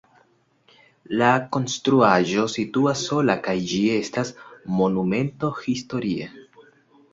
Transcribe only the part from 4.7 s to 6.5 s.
Monumento historia.